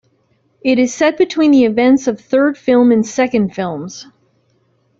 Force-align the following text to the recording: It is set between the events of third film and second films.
It 0.63 0.79
is 0.79 0.95
set 0.95 1.15
between 1.15 1.51
the 1.51 1.63
events 1.65 2.07
of 2.07 2.19
third 2.19 2.57
film 2.57 2.91
and 2.91 3.05
second 3.05 3.53
films. 3.53 4.07